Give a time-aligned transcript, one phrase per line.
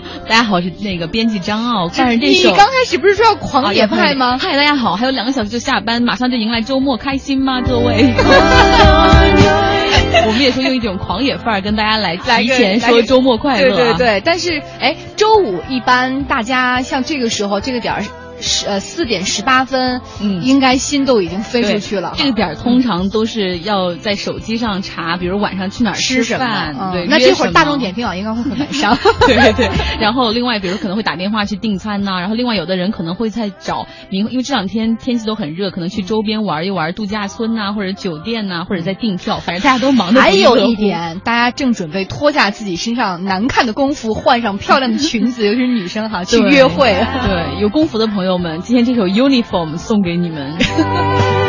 [0.28, 2.50] 大家好，我是那个编辑张傲，但是这首。
[2.50, 4.38] 你刚开始不是说要狂野派吗？
[4.38, 8.12] 嗨，大家好，还有两个小时就下班，马上就迎来周末，开心吗， 各位？
[10.24, 13.76] 我们也说用一种狂野范儿跟大家来提前说周末快乐。
[13.76, 18.04] 对对对，但是哎，周五一般大家像这个时候这个点儿。
[18.42, 22.12] 十呃四点十八分，嗯，应该心都已经飞出去了。
[22.16, 26.90] 这个点儿通常都是要在手机上查，比如晚上去哪儿吃饭。
[26.92, 28.96] 对，那这会儿大众点评网应该会很难上。
[29.26, 29.70] 对对对。
[30.00, 32.20] 然后另外，比如可能会打电话去订餐呐。
[32.20, 39.38] 然后另外，有的人可能会在找明，因为这两天天气都很热，可能去周边玩一玩度假村呐，或者酒店呐，或者在订票。
[39.38, 40.20] 反正大家都忙的。
[40.20, 46.92] 还有一点，大家正准备脱下自己身上难看的工服，换上漂亮的裙子， 尤其是女生哈，去约会。
[47.26, 49.06] 对，有工服的朋友我们，今天这首。
[49.06, 50.56] uniform 送给你们。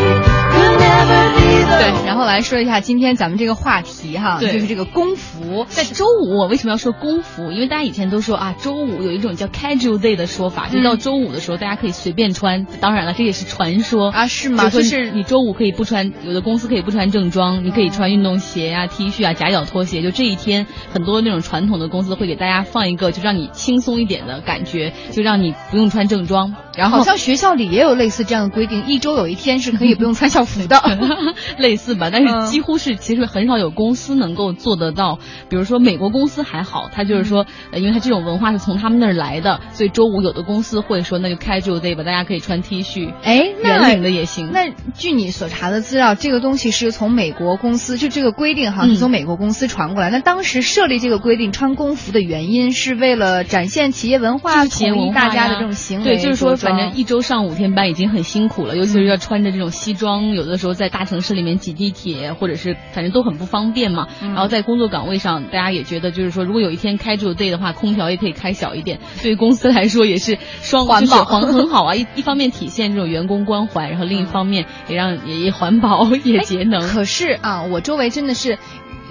[1.80, 5.66] 对，然后来说一下今天咱们这个话题哈，就是这个工服。
[5.70, 7.52] 在周五，我为什么要说工服？
[7.52, 12.66] 因为大家以前都说啊，周五有一种叫 casual day 的说法，就到周五的时候大家可以随便穿。
[12.80, 14.70] 当然了，这也是传说啊，是吗？
[14.70, 20.02] 就是你周五可以不穿，有的公司可以不穿正装，你可以穿运动鞋啊、T 恤啊、夹脚拖鞋。
[20.02, 26.56] 就这一天，很多那种传统的公司会给大家放一个，就让你轻松一点的感觉，就让你不用穿正装。
[26.76, 30.82] 然后好像学校里也有类似这样的规定，一周有一天是可以不用穿校服的。
[31.64, 35.18] 类似吧，但是几乎是其实很少有公司能够做得到。
[35.50, 44.52] 比如说美国公司还好，他就是说，因为他这种文化是从他们那儿来的，所以周五有的公司会说那就 casual day 吧，大家可以穿 T 恤，哎，圆领的也行。
[44.52, 50.10] 那据你所查的资料，这个东西是从美国公司就这个规定哈，是从美国公司传过来。
[50.10, 56.04] 那当时设立这个规定穿工服的原因是为了展现企业文化，统一大家的这种行为。
[56.04, 64.08] 对，就是说反正一周上五天班已经很辛苦了，尤其是要穿着这种西装，有的时候在大城市里面挤地铁或者是反正都很不方便嘛。
[64.22, 71.96] 然后在工作岗位上，大家也觉得就是说，如果有一天开住 day 的话，空调也可以开小一点，对于公司来说也是双环保，环很好啊。
[71.98, 76.82] 一一方面体现这种员工关怀，然后另一方面也让也也环保 也节能。
[76.82, 78.58] 可是啊，我周围真的是。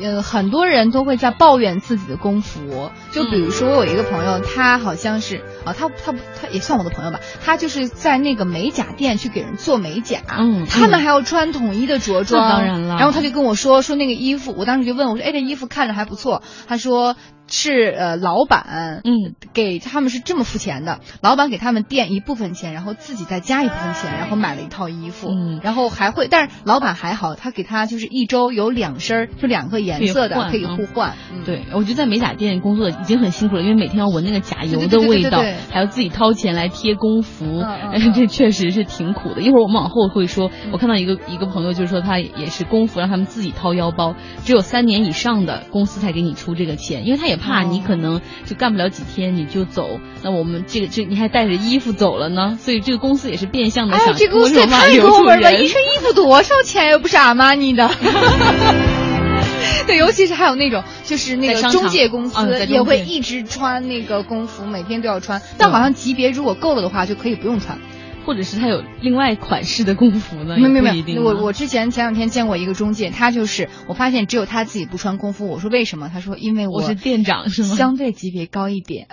[0.02, 17.16] 呃，很多人都会在抱怨自己的工服，就比如说我有一个朋友，他好像是啊，他他他也算我的朋友吧，他就是在那个美甲店去给人做美甲，嗯，他们还要穿统一的着装，当然了，然后他就跟我说说那个衣服，我当时就问我说，哎，这衣服看着还不错，他说。
[17.52, 31.12] 是呃，老板嗯，给他们是这么付钱的，老板给他们垫一部分钱，然后自己再加一部分钱，然后买了一套衣服，嗯，然后还会，但是老板还好，他给他就是一周有两身，就两个颜色的可以互换。
[31.44, 37.62] 对，我觉得在美甲店工作已经很辛苦了，因为每天要闻那个甲油的味道，还要自己掏钱来贴工服，
[38.16, 39.42] 这确实是挺苦的。
[39.42, 47.41] 一会儿我们往后会说，我看到一个一个朋友就是说他也是工服让他们自己掏腰包，只有三年以上的公司才给你出这个钱，因为他也。
[47.42, 57.90] 怕你可能就干不了几天你就走，那我们这个这你还带着衣服走了呢，所以这个公司也是变相的想这个公司也太抠门了，一身衣服多少钱又不是阿玛尼的。
[59.86, 67.78] 对，尤其是还有那种就是那个中介公司也会一直穿那个工服，每天都要穿，但好像级别如果够了的话就可以不用穿。
[68.24, 70.56] 或者是他有另外款式的工服呢？
[70.56, 70.80] 没有没
[71.14, 75.48] 有，我我之前前两天见过一个中介，他就是我发现只有他自己不穿工服。
[75.48, 76.10] 我说为什么？
[76.12, 77.74] 他说因为我是店长是吗？
[77.74, 79.08] 相对级别高一点。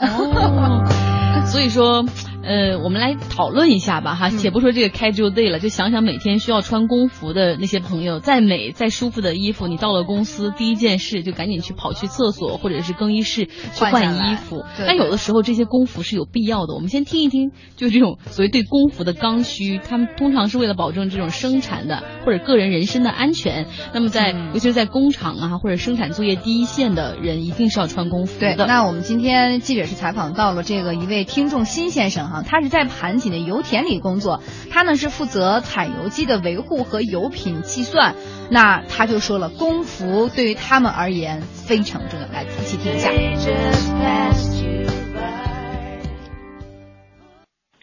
[1.50, 2.06] 所以说。
[2.42, 14.64] 呃，我们来讨论一下吧，哈，且不说这个 casual day 了，就想想每天需要穿工服的那些朋友，再美再舒服的衣服，你到了公司第一件事就赶紧去跑去厕所或者是更衣室去换衣服。
[14.80, 16.74] 但有的时候这些工服是有必要的。
[16.74, 23.68] 我们先听一听，就这种所谓对工服的刚需，他们通常是为了保证这种生产的或者个人人身的安全。
[23.94, 28.56] 那么在尤其是在工厂啊或者生产作业第一线的人，一定是要穿工服的。
[28.56, 32.44] 对，那我们今天记者是采访到了这个一位听众新先生哈。
[32.46, 38.14] 他是在盘锦的油田里工作，他呢是负责采油机的维护和油品计算。
[38.52, 42.28] 那他就说了，工服对于他们而言非常重要。
[42.28, 43.10] 来，一起听一下。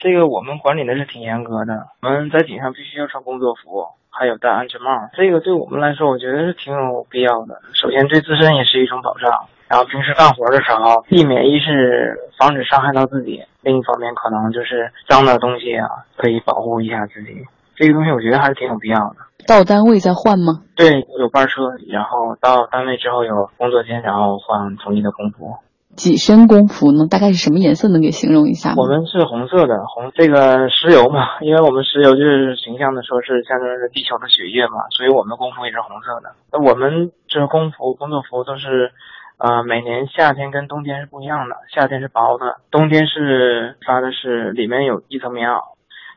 [0.06, 5.10] 这个我们管理的是挺严格的，我们在井上必须要穿工作服，还有戴安全帽。
[5.14, 7.60] 这个对我们来说，我觉得是挺有必要的。
[7.74, 9.28] 首先对自身也是一种保障。
[9.66, 17.44] 然后平时干活的时候，避免一是防止伤害到自己，另一方面可能就是脏的东西啊，可以保护一下自己。
[17.74, 19.16] 这个东西我觉得还是挺有必要的。
[19.48, 20.62] 到单位再换吗？
[20.76, 25.56] 对，有班车，然后到单位之后有工作间，然后换统一的工服。
[25.96, 27.06] 几身工服呢？
[27.10, 27.88] 大概是什么颜色？
[27.88, 28.76] 能给形容一下吗？
[28.78, 36.34] 我们是红色的，红这个石油嘛， 因为我们石油就是形象的说是象征着地球的血液嘛，所以我们的工服也是红色的。
[36.52, 38.92] 那我们这工服、工作服都是。
[39.38, 45.60] 呃，每年夏天跟冬天是不一样的，夏天是薄的，冬天是发的是里面有一层棉袄，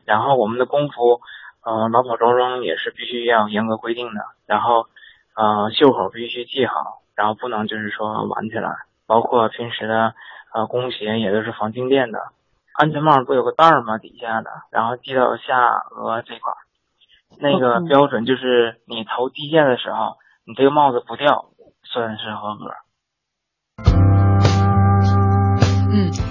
[0.06, 1.20] 然后我们的工服，
[1.62, 4.86] 呃，劳保着装也是必须要严格规定的，然后，
[5.36, 8.70] 呃，袖口必须系好，然后不能就是说挽起来，
[9.10, 10.14] 包括平时的
[10.54, 12.20] 呃工鞋也都是防静电的，
[12.74, 13.98] 安全帽不有个带儿吗？
[13.98, 16.58] 底下的，然后系到下颚这块儿，
[17.40, 20.16] 那个标准就是你头低下的时候，
[20.46, 21.46] 你这个帽子不掉，
[21.82, 22.70] 算是合格。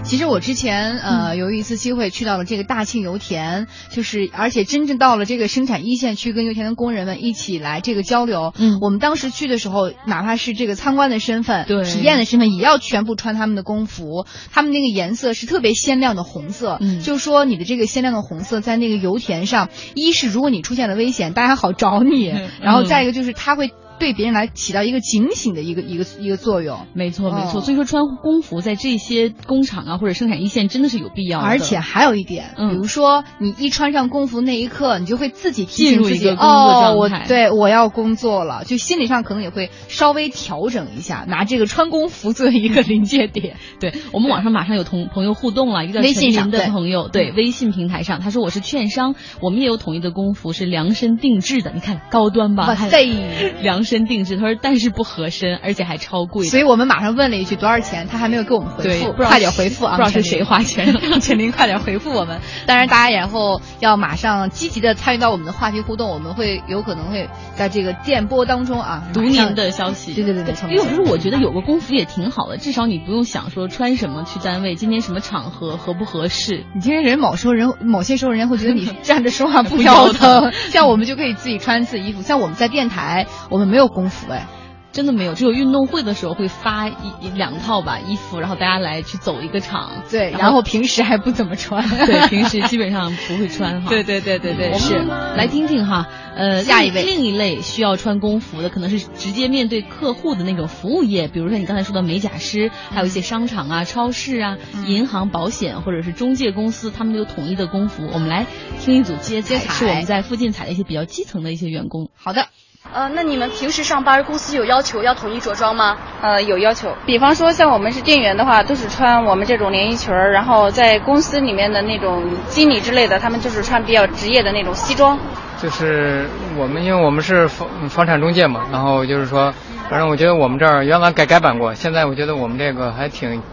[0.09, 8.51] 其实我之前呃有一次机会去到了这个大庆油田，就是而且真正到了这个生产一线去跟油田的工人们一起来这个交流。
[8.57, 14.25] 嗯，我们当时去的时候，哪怕是这个参观的身份、对体验的身份，也要全部穿他们的工服。
[14.51, 23.69] 他们那个颜色是特别鲜亮的红色，嗯就说你的这个鲜亮的红色在那个油田上，一是如果你出现了危险，大家好找你；嗯然后再一个就是它会
[24.00, 26.88] 对别人来起到一个警醒的一个一个一个作用。
[26.94, 27.60] 没错没错。
[27.60, 43.57] 哦所以说穿工服在这些工厂啊或者生产一线真的是有必要的，而且还有一点，嗯比如说你一穿上工服那一刻，你就会自己提进入醒自己，一个工作哦，状态我对我要工作了，就心理上可能也会稍微调整一下，拿这个穿工服作为一个临界点。
[43.80, 52.66] 对我们网上马上有同朋友互动了，一个微信上的对朋友，对微信平台上，他说我是券商，我们也有统一的工服，是量身定制的，你看高端吧？
[52.66, 53.06] 还哇塞！
[53.62, 56.45] 量身身定制，他说但是不合身，而且还超贵。
[56.45, 59.97] 所以我们马上问了一句多少钱，他还没有给我们回，复，快点回复啊！
[59.97, 61.01] 不知道是谁花钱了。
[61.19, 62.39] 请您，快点回复我们。
[62.68, 76.65] 当然，大家然后要马上积极的参与到我们的话题互动，我们会有可能会在这个电波当中啊读您的消息，对对对对因为有时候我觉得有个工服也挺好的，至少你不用想说穿什么去单位，今天什么场合合不合适。
[76.75, 82.21] 你今天人某时候人某些时候人家会觉得你站着说话不腰腰疼，像我们就可以自己穿自己衣服。
[82.21, 84.48] 像我们在电台，我们没有工服哎，
[84.92, 90.04] 真的没有，只有运动会的时候会发一一两套吧衣服，然后大家来去走一个场。
[90.10, 91.88] 对，然后平时还不怎么穿。
[92.06, 93.90] 对，平时基本上不会穿哈。
[93.90, 94.96] 对对对对对，是
[95.36, 108.10] 来听听哈，呃，下一位另另一类需要穿工服的，可能是直接面对客户的那种服务业，比如说你刚才说的美甲师，还有一些商场啊、超市啊、嗯银行、保险或者是中介公司，他们都有统一的工服。
[108.12, 108.48] 我们来
[108.80, 112.10] 听一组接接彩是我们在附近采的一些比较基层的一些员工。
[112.16, 112.48] 好的。
[112.92, 115.98] 呃，那你们平时上班，公司有要求要统一着装吗？
[116.22, 125.20] 呃，有要求，比方说像我们是店员的话，都是穿我们这种连衣裙儿，然后在公司里面的那种经理之类的，他们就是穿比较职业的那种西装。
[125.62, 126.28] 就是
[126.58, 129.54] 我们，因为我们是房房产中介嘛，然后就是说，
[129.90, 133.44] 反正我觉得我们这儿原来改改版过，现在我觉得我们这个还挺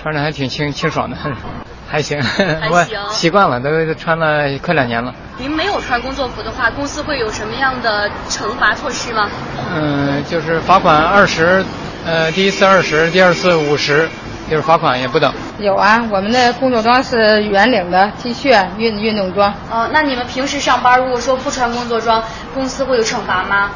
[0.00, 1.16] 穿着还挺清清爽的，
[1.88, 2.18] 还行，
[2.70, 5.14] 我行习惯了，都穿了快两年了。
[5.38, 9.28] 您没有穿工作服的话，公司会有什么样的惩罚措施吗？
[9.74, 11.64] 嗯，就是罚款二十，
[12.06, 14.08] 呃，第一次二十，第二次五十，
[14.50, 15.32] 就是罚款也不等。
[15.58, 22.22] 有啊，我们的工作装是圆领的 T 恤运运动装，呃，那你们平时上班，如果说不穿工作装，
[22.54, 23.70] 公司会有惩罚吗？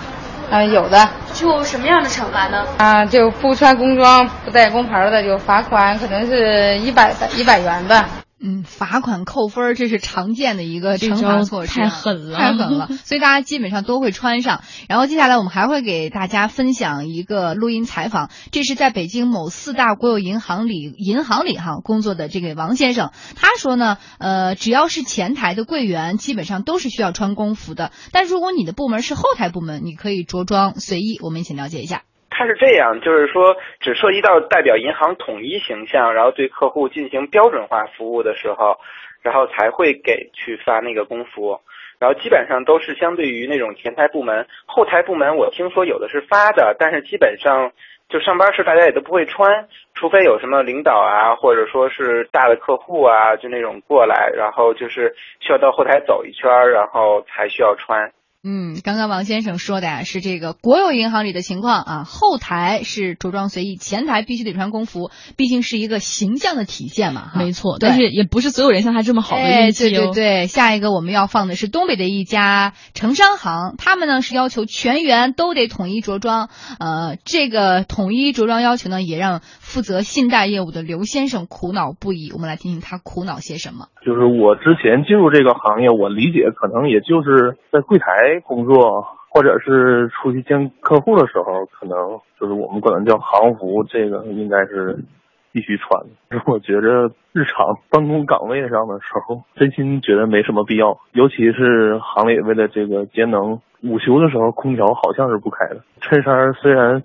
[0.51, 2.65] 啊、有的就什么样的惩罚呢？
[2.79, 8.07] 啊、就不穿工装不带工牌的就罚款，可能是一百一百元吧。
[8.41, 12.89] 嗯，罚款扣分儿，这是常见的一个惩罚措施啊，太狠了太狠了。
[13.05, 14.63] 所以大家基本上都会穿上。
[14.89, 27.91] 然后接下来我们还会给大家分享一个录音采访，这是在北京某四大国有银行里银行里哈工作的这个王先生，他说呢，呃，只要是前台的柜员，基本上都是需要穿工服的。
[28.13, 31.19] 但如果你的部门是后台部门，你可以着装随意。
[31.23, 32.03] 我们一起了解一下。
[32.39, 38.79] 它是这样，就是说只涉及到代表银行统一形象，然后对客户进行标准化服务的时候，
[39.23, 41.59] 然后才会给去发那个工服。
[41.99, 47.73] 然后基本上都是相对于那种前台部门，后台部门我听说有的是发的，但是基本上
[48.09, 49.67] 就上班时大家也都不会穿，
[49.97, 58.13] 除非有什么领导啊，或者说是大的客户啊，就那种过来，然后就是需要到后台走一圈，然后才需要穿。
[58.45, 67.33] 嗯，刚刚王先生说的呀是这个国有银行里的情况啊，后台是着装随意，前台必须得穿工服，毕竟是一个形象的体现嘛。
[67.35, 69.91] 没错，但是也不是所有人像他这么好的哎运气哦。
[69.91, 76.49] 对对对，下一个我们要放的是东北的一家城商行，他们呢是要求全员都得统一着装。
[76.79, 82.33] 呃，这个统一着装要求呢，也让负责信贷业务的刘先生苦恼不已。
[82.33, 83.89] 我们来听听他苦恼些什么。
[84.01, 95.05] 就是我之前进入这个行业，我理解可能也就是在柜台工作，或者是出去见客户的时候，可能就是我们管它叫行服，这个应该是
[95.53, 96.01] 必须穿。
[96.47, 105.83] 我觉着日常办公岗位上的时候，真心觉得没什么必要，尤其是行里为了这个节能，午休的时候空调好像是不开的。
[106.01, 107.03] 衬衫虽然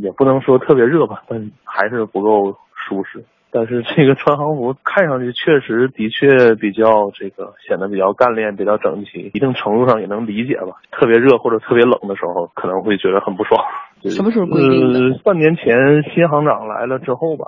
[0.00, 3.24] 也不能说特别热吧，但还是不够舒适。
[3.50, 10.76] 但是这个穿行服看上去确实的确比较这个显得比较干练、比较整齐，一定程度上也能理解吧。
[10.90, 13.64] 特别热或者特别冷的时候，可能会觉得很不爽。
[14.10, 15.00] 什么时候规定的？
[15.00, 15.74] 呃，半年前
[16.12, 17.46] 新行长来了之后吧。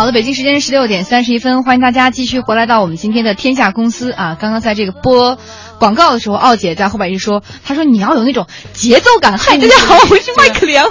[0.00, 4.34] 好的，北京时间十六点三十一分，欢迎大家继续回来到我们今天的天下公司啊。
[4.40, 5.36] 刚刚在这个播
[5.78, 9.36] 广告的时候，奥姐在后边一说，她说你要有那种节奏感。
[9.36, 10.90] 嗨，大家好，我是麦克梁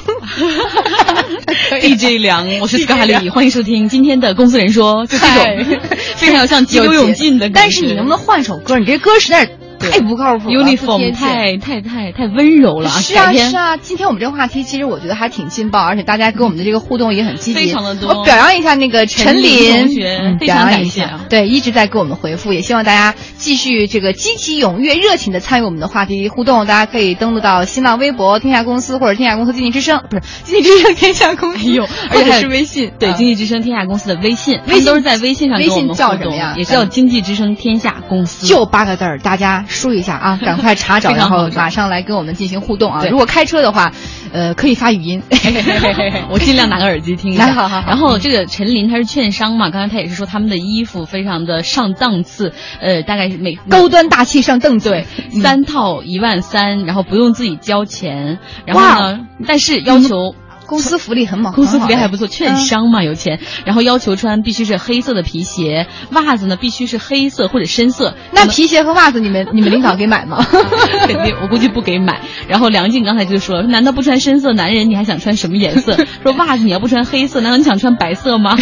[1.81, 5.79] ，DJ 梁， 我是斯卡里，欢迎收听今天的公司人说，就这种
[6.17, 7.49] 非常像急流勇进的。
[7.49, 8.77] 但是你能不能换首歌？
[8.77, 9.58] 你这歌实在是。
[9.91, 12.89] 太不靠谱，uniform 太太太太温柔了。
[12.89, 18.09] 是啊是啊，今天我们这个话题其实我觉得还挺劲爆，而且大家跟我们的这个互动也很积极，非常的多。
[18.09, 21.09] 我表扬一下那个陈林同学，非常感谢。
[21.29, 26.65] 对，一直在给我们回复，也希望大家继续这个积极踊跃、热情的参与我们的话题互动。
[26.65, 32.91] 大家可以登录到新浪微博“天下公司”或者“天下公司经济之声”，不是“经济之声天下公司”，有，而且是微信。
[32.99, 35.57] 对，“经济之声天下公司”的微信，微信都是在微信上。
[35.57, 36.53] 微信叫什么呀？
[36.57, 40.39] 也叫“经济之声天下公司”，就八个字儿，大家输一下啊。
[40.43, 43.05] 赶快查找，然后马上来跟我们进行互动啊！
[43.09, 43.91] 如果开车的话，
[44.33, 45.21] 呃，可以发语音，
[46.29, 47.39] 我尽量拿个耳机听。
[47.39, 47.83] 好好。
[47.87, 55.05] 然后这个陈琳她是券商嘛，刚才她也是说他们的衣服非常的上档次，呃，大概是每高端大气上档次，对，
[55.41, 60.35] 三套一万三，然后不用自己交钱，然后呢，但是要求。
[60.69, 68.13] 公司福利很猛，公司福利还不错，券商嘛有钱，然后要求穿必须是黑色的皮鞋，袜子呢必须是黑色或者深色。
[68.31, 70.45] 那皮鞋和袜子你们 你们领导给买吗？
[71.07, 72.21] 肯定，我估计不给买。
[72.47, 75.97] 然后梁静刚才就说了，难道不穿深色男人你还想穿什么颜色？
[76.21, 78.55] 说袜子你要不穿黑色，难道你想穿白色吗？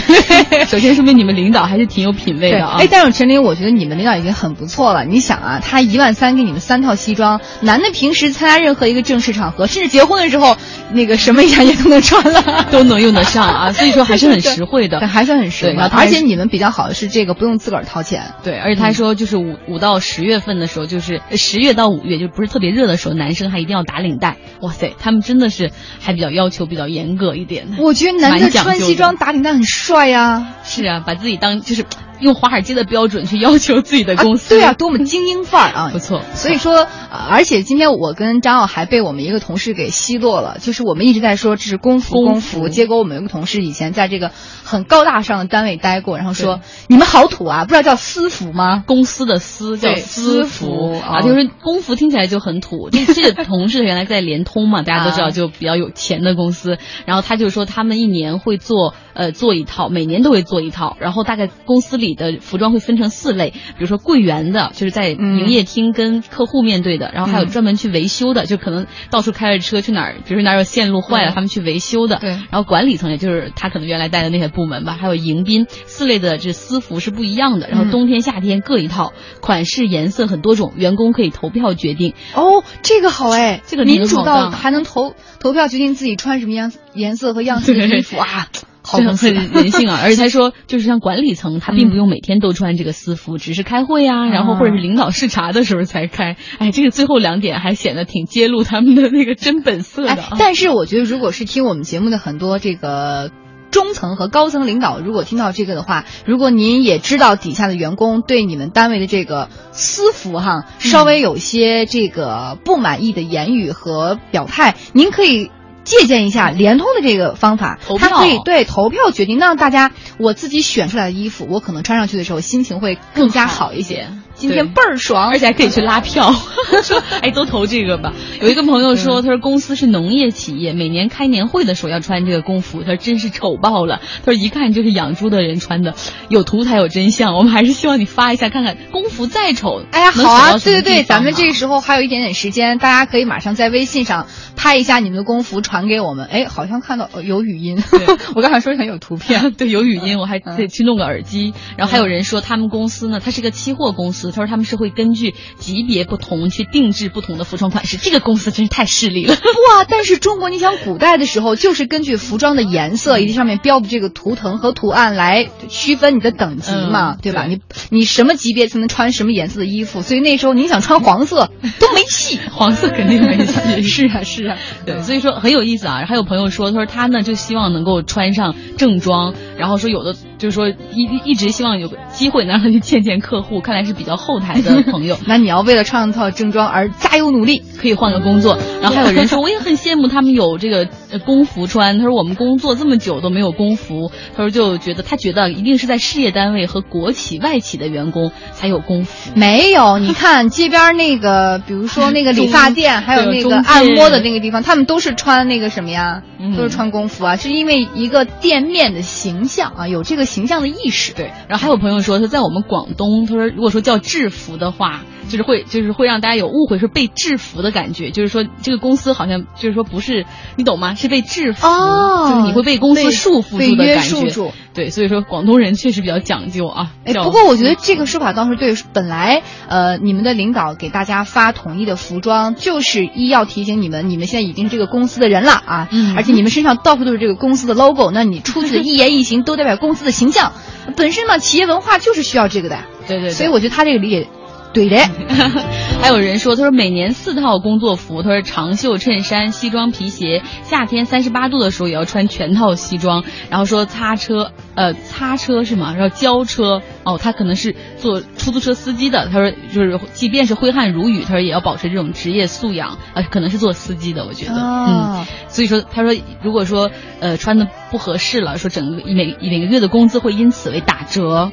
[0.68, 2.78] 首先说明你们领导还是挺有品位的啊。
[2.80, 5.04] 哎，但是陈琳，我觉得你们领导已经很不错了。
[5.04, 10.56] 你想啊，他一万三给你们三套西装，男的平时参加任何一个正式场合，甚至结婚的时候，
[10.94, 12.66] 那个什么颜色都能穿了。
[12.72, 15.76] 都能用得上啊，所以说还是很实惠的，还是很实惠。
[15.92, 18.58] 而且你们比较好的是这个不用自个儿掏钱，对。
[18.58, 24.38] 而且他说就是五五到十月份的时候，就是十月到五月就不是特别热的时候，男生还一定要打领带。
[24.62, 27.68] 哇塞，他们真的是还比较要求比较严格一点。
[27.80, 30.56] 我觉得男的穿西装打领带很帅呀。
[30.64, 31.86] 是啊，把自己当就是。
[32.20, 35.90] 用华尔街的标准去要求自己的公司，对啊，多么精英范儿啊！
[35.94, 36.88] 不错，所以说，
[37.30, 44.32] 而且今天我跟张奥还被我们一个同事给奚落了，就是我们一直在说这是工服，工服，结果我们有个同事以前在这个
[44.64, 48.84] 很高大上的单位待过，然后说你们好土啊，不知道叫私服吗？
[48.88, 52.90] 公司的私叫私服啊，就是工服听起来就很土。
[52.90, 62.07] 这这个同事原来在联通嘛，大家都知道就比较有钱的公司，然后他就说他们一年会做呃做一套，每年都会做一套，然后大概公司里。
[62.08, 72.18] 里的服装会分成四类，比如说柜员的，就是在营业厅跟客户面对的，然后还有专门去维修的，就可能到处开着车去哪儿，比如说哪儿有线路坏了，他们去维修的。
[72.18, 72.30] 对。
[72.30, 82.14] 然后管理层也就是他可能原来带的那些部门吧，还有迎宾四类的这私服是不一样的，然后冬天夏天各一套，款式颜色很多种，员工可以投票决定。
[82.34, 88.48] 哦，这个好哎，这个民主到还能投投票决定自己穿什么样颜色和样式的衣服啊。
[88.88, 90.00] 好很人性啊！
[90.02, 96.38] 而且他说，就是像管理层，他并不用每天都穿这个私服，只是开会啊，然后或者是领导视察的时候才开。
[96.58, 100.18] 哎，这个最后两点还显得挺揭露他们的那个真本色的。
[100.40, 103.30] 但是我觉得，如果是听我们节目的很多这个
[103.72, 115.52] 中层和高层领导，如果听到这个的话，如果您也知道底下的员工对你们单位的这个私服哈，稍微有些这个不满意的言语和表态，您可以。
[115.88, 124.10] 借鉴一下联通的这个方法，它可以对投票决定，让大家我自己选出来的衣服，我可能穿上去的时候心情会更加好一些。
[124.38, 126.32] 今天倍儿爽，而且还可以去拉票，
[126.84, 128.14] 说哎都投这个吧。
[128.40, 134.00] 有一个朋友说，他说公司是农业企业，每年开年会的时候要穿这个工服，他说真是丑爆了。
[134.24, 135.96] 他说一看就是养猪的人穿的，
[136.30, 137.36] 有图才有真相。
[137.36, 146.28] 我们还是希望你发一下看看，工服再丑，哎呀好啊，对对对，咱们这个时候还有一点点时间，大家可以马上在微信上拍一下你们的工服传给我们。
[146.28, 147.82] 哎，好像看到有语音，
[148.36, 151.54] 我刚才说很有图片， 对，有语音，我还得去弄个耳机。
[151.76, 154.27] 然后还有人说他们公司呢，它是个期货公司。
[154.32, 157.98] 司，他说他们是会根据级别不同去定制不同的服装款式。
[157.98, 159.34] 这个公司真是太势利了。
[159.34, 159.86] 哇！
[159.90, 167.46] 但是中国，你想古代的时候，就是根据服装的颜色以及上面标的这个图腾和图案来区分你的等级嘛，嗯对吧？
[167.46, 170.02] 你你什么级别才能穿什么颜色的衣服？
[170.02, 173.82] 所以那时候你想穿黄色都没戏， 黄色肯定没戏。
[173.88, 176.06] 是啊，是啊，对，所以说很有意思啊。
[176.08, 185.18] 还有朋友说，他说他呢就希望能够穿上正装，然后说有的就是说一一直希望有个机会能让他去见见客户，看来是比较后台的 朋友。
[185.26, 188.58] 那你要为了穿上套正装而加油努力，可以换个工作。
[188.82, 191.98] 然后还有人说， 我也很羡慕他们有这个呃工服穿。
[191.98, 199.32] 他说我们工作这么久都没有工服，他说就觉得他觉得一定是在事业单位和国企、外企的员工才有工服。
[199.36, 206.24] 没有，你看街边那个，比如说那个理发店，还有那个按摩的那个地方，他们都是穿那个什么呀？
[206.56, 211.14] 都是穿工服啊，是因为一个店面的形象啊，有这个形象的意识。
[211.14, 220.96] 对，然后还有朋友说，他在我们广东，他说如果说叫制服的话，就是会就是会让大家有误会，是被制服的感觉，就是说这个公司好像就是说不是你懂吗？
[220.96, 224.30] 是被制服，哦、就是你会被公司束缚住的感觉。
[224.30, 226.92] 住对，所以说广东人确实比较讲究啊。
[227.04, 228.76] 哎，不过我觉得这个说法倒是对。
[228.94, 240.54] 本来呃，你们的领导给大家发统一的服装，就是一要提醒你们，你们现在已经是这个公司的人了啊，嗯、而且你们身上到处都是这个公司的 logo，那你出去的一言一行都代表公司的形象。
[240.96, 242.78] 本身嘛，企业文化就是需要这个的。
[243.08, 243.30] 对对,对。
[243.32, 244.28] 所以我觉得他这个理解。
[244.74, 244.98] 对的，
[246.02, 253.24] 还有人说，他说每年四套工作服，他说长袖衬衫、西装皮鞋，夏天三十八度的时候也要穿全套西装。
[253.50, 255.96] 然后说擦车，呃，擦车是吗？
[255.98, 259.30] 然后交车，哦，他可能是做出租车司机的。
[259.32, 263.00] 他说就是，即便是挥汗如雨，他说也要保持这种职业素养。
[263.16, 265.26] 呃，可能是做司机的，我觉得，哦、嗯。
[265.48, 271.52] 所以说，他说如果说呃穿的不合适了，说整个每每个月的工资会因此为打折。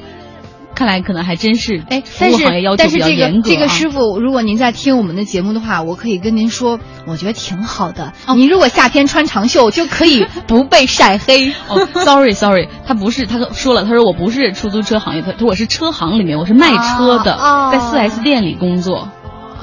[0.75, 8.13] 看来可能还真是哎，服务行业要求比较严格、啊、但是这个这个师傅，如果您在听我们的节目的话，我可以跟您说，我觉得挺好的。
[8.27, 11.51] 哦、您如果夏天穿长袖，就可以 不被晒黑。
[11.69, 19.09] 哦，sorry sorry，他不是，他说了，他说我不是出租车行业，他说我是车行里面，我是卖车的，哦、在四 S 店里工作。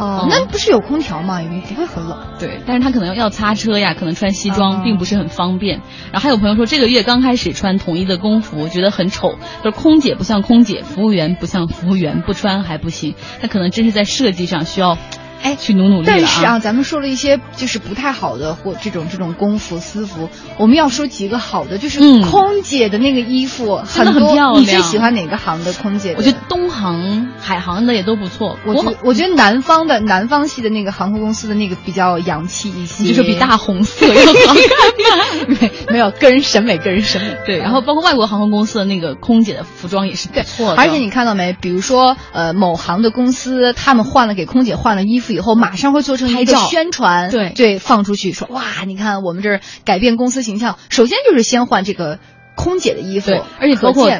[0.03, 1.41] 哦，那不是有空调吗？
[1.41, 2.19] 也不会很冷。
[2.41, 5.81] 对，但是他可能要擦车呀，可能穿西装、哦、并不是很方便。
[6.11, 9.37] 然后还有朋友说，这个月刚开始穿统一的工服，觉得很丑。
[9.63, 13.15] 就是空姐不像空姐，服务员不像服务员，不穿还不行。
[13.41, 14.99] 他可能真是在设计上需要。
[15.43, 24.35] 哎，去努努力、啊、但是啊，咱们说了一些就是不太好的或这种这种工服私服，我们要说几个好的，就是空姐的那个衣服、嗯、很多。
[24.35, 26.15] 很你最喜欢哪个行的空姐？
[26.17, 28.57] 我觉得东航、海航的也都不错。
[28.65, 35.71] 我觉我觉得南方的南方系的那个航空公司的那个比较洋气一些，就是比大红色要好看。
[35.93, 37.37] 没没有个人审美，个人审美。
[37.47, 40.77] 对，然后包括外国航空公司的那个空姐的服装也是不错的。
[40.77, 41.53] 而且你看到没？
[41.53, 52.19] 比如说呃，某航的公司，他们换了给空姐换了衣服以后，马上会做成一个宣传，对对，放出去说哇，你看我们这儿改变公司形象，首先就是先换这个
[52.57, 54.11] 空姐的衣服，而且包括。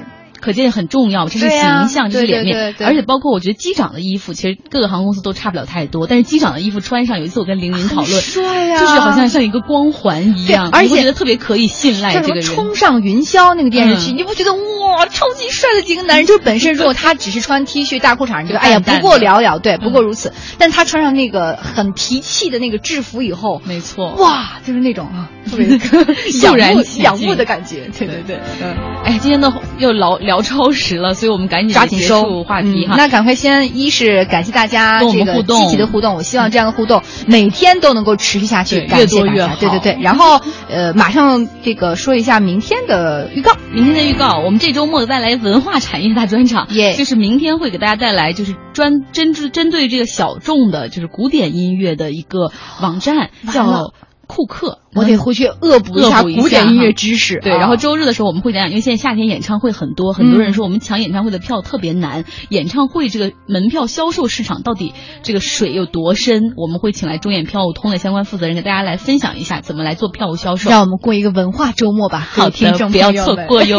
[0.43, 2.79] 可见很重要，这是形象，啊、这是脸面，对对。
[2.79, 12.43] 对而且包括我觉得机长的衣服，其实各个航空公司都差不了太多，但是机长的衣服穿上，有一次我跟凌云讨论，帅呀、啊，就是好像像一个光环一样，而且觉得特别可以信赖这个人。
[12.43, 16.27] 冲上云霄那个电视剧，嗯、你不觉得哇，超级帅的几个男人？
[16.27, 20.31] 就是本身如果他只是穿 T 恤大裤衩，你觉得哎呀不过了了，对，不过如此。
[20.31, 25.79] 嗯、但他穿上那个很提气的那个制服以后，没错，哇，就是那种啊，特别
[26.33, 28.75] 肃然仰慕的感觉，对对对，嗯，
[29.05, 31.15] 哎，今天都又聊聊超时了。
[31.15, 32.97] 所以我们赶紧抓紧收话题哈、嗯。
[32.97, 39.57] 那赶快先，一是感谢大家跟我们互动积极的互动，我希望这样的互动每天都能够持续下去，越多越好。
[39.57, 39.99] 对对对。
[40.01, 43.53] 然后呃，马上这个说一下明天的预告。
[43.73, 53.93] 明天的预告，我们这周末带来文化产业大专场，耶、yeah.，就是明天会给大家带来就是专针针对这个小众的，就是古典音乐的一个网站，叫。
[54.33, 57.39] 库克，我得回去恶补一下古典音乐知识。
[57.43, 66.55] 对，然后周日的时候我们会讲讲，因为现在夏天演唱会很多，很多人说我们抢演唱会的票特别难，演唱会这个门票销售市场到底这个水有多深？
[66.57, 70.71] 我们会请来中演票务通的相关负责人给大家来分享一下怎么来做票务销售。
[70.71, 73.79] 让我们过一个文化周末吧，好听众不要错过哟。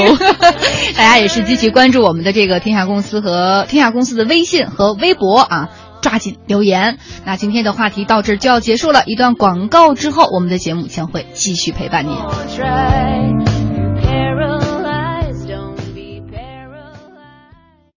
[0.96, 5.70] 大家也是积极关注我们的这个天下公司和天下公司的微信和微博啊。
[6.04, 7.00] 抓紧留言。
[7.26, 13.53] 那今天的话题到这就要结束了，一段广告之后，我们的节目将会继续陪伴您。